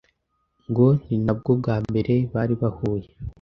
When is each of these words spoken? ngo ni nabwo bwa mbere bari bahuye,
ngo 0.69 0.87
ni 1.05 1.17
nabwo 1.25 1.51
bwa 1.59 1.75
mbere 1.87 2.13
bari 2.33 2.53
bahuye, 2.61 3.09